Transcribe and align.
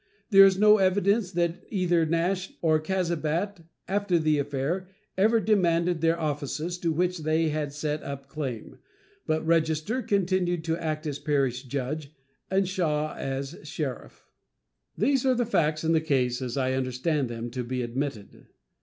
There 0.31 0.45
is 0.47 0.57
no 0.57 0.79
evidence 0.79 1.29
that 1.33 1.63
either 1.69 2.07
Nash 2.07 2.53
or 2.63 2.79
Cazabat, 2.81 3.63
after 3.87 4.17
the 4.17 4.39
affair, 4.39 4.89
ever 5.15 5.39
demanded 5.39 6.01
their 6.01 6.19
offices, 6.19 6.79
to 6.79 6.91
which 6.91 7.19
they 7.19 7.49
had 7.49 7.71
set 7.71 8.01
up 8.01 8.27
claim, 8.27 8.79
but 9.27 9.45
Register 9.45 10.01
continued 10.01 10.63
to 10.63 10.77
act 10.77 11.05
as 11.05 11.19
parish 11.19 11.61
judge 11.65 12.15
and 12.49 12.67
Shaw 12.67 13.13
as 13.15 13.59
sheriff. 13.61 14.25
These 14.97 15.23
are 15.23 15.37
facts 15.45 15.83
in 15.83 15.91
this 15.91 16.07
case 16.07 16.41
as 16.41 16.57
I 16.57 16.73
understand 16.73 17.29
them 17.29 17.51
to 17.51 17.63
be 17.63 17.83
admitted. 17.83 18.47